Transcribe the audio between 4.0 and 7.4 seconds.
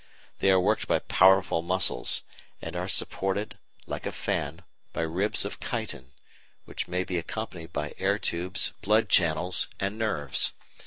a fan, by ribs of chitin, which may be